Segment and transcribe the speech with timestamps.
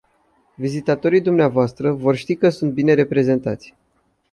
[0.57, 1.75] Vizitatorii dvs.
[1.89, 3.73] vor ști că sunt bine reprezentați.